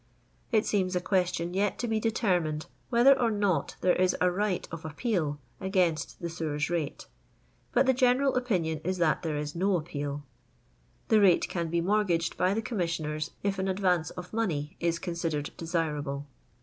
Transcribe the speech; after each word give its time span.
It 0.51 0.65
seems 0.65 0.95
a 0.95 0.99
question 0.99 1.53
yet 1.53 1.77
to 1.77 1.87
be 1.87 1.99
determined 1.99 2.65
whether 2.89 3.13
or 3.21 3.29
not 3.29 3.75
there 3.81 3.93
is 3.95 4.15
a 4.19 4.31
right 4.31 4.67
of 4.71 4.83
appeal 4.83 5.39
against 5.59 6.19
the 6.19 6.27
sewers 6.27 6.71
rate, 6.71 7.05
but 7.71 7.85
the 7.85 7.93
general 7.93 8.33
opinion 8.35 8.81
is 8.83 8.97
that 8.97 9.21
there 9.21 9.37
is 9.37 9.53
%o 9.55 9.79
appwL 9.79 10.23
The 11.09 11.21
rate 11.21 11.47
can 11.49 11.69
1m 11.69 11.83
mortgaged 11.83 12.35
by 12.35 12.55
the 12.55 12.63
Commissioners 12.63 13.29
if 13.43 13.59
an 13.59 13.67
advance 13.67 14.09
of 14.09 14.33
money 14.33 14.75
is 14.79 14.97
considered 14.97 15.51
desirable. 15.55 16.25